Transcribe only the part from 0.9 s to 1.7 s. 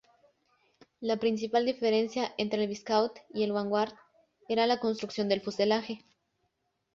La principal